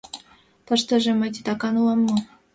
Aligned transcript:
Тыштыже 0.65 1.11
мый 1.15 1.29
титакан 1.35 1.75
улам 1.81 1.99
мо? 2.07 2.15